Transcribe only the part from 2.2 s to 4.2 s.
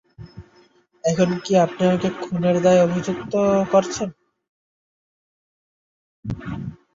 খুনের দায়ে অভিযুক্ত করছেন?